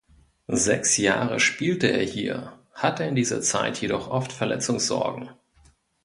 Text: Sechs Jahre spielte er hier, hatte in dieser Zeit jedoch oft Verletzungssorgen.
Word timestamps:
Sechs 0.47 0.97
Jahre 0.97 1.39
spielte 1.39 1.85
er 1.85 2.01
hier, 2.03 2.57
hatte 2.73 3.03
in 3.03 3.13
dieser 3.13 3.39
Zeit 3.41 3.79
jedoch 3.81 4.07
oft 4.09 4.33
Verletzungssorgen. 4.33 5.29